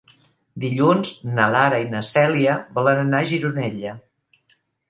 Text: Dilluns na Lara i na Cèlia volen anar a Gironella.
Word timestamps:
Dilluns 0.63 1.11
na 1.39 1.45
Lara 1.57 1.83
i 1.85 1.87
na 1.93 2.01
Cèlia 2.09 2.57
volen 2.79 3.05
anar 3.05 3.21
a 3.27 3.31
Gironella. 3.33 3.95